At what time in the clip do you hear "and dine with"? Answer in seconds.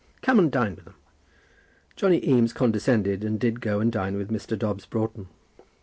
0.39-0.85, 3.79-4.31